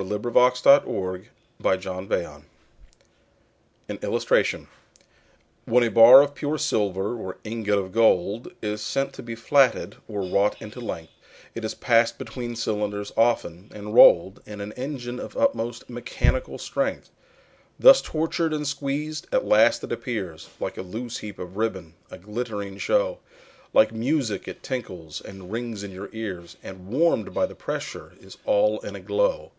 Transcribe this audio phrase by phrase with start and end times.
[0.00, 1.24] William Cowper The
[1.60, 2.44] Flatting Mill
[3.88, 4.68] An Illustration
[5.64, 9.96] WHEN a bar of pure silver or ingot of gold Is sent to be flatted
[10.06, 11.10] or wrought into length,
[11.56, 17.10] It is pass'd between cylinders often, and roll'd In an engine of utmost mechanical strength.
[17.76, 22.18] Thus tortured and squeezed, at last it appears Like a loose heap of ribbon, a
[22.18, 23.18] glittering show,
[23.72, 28.38] Like music it tinkles and rings in your ears, And warm'd by the pressure is
[28.44, 29.50] all in a glow.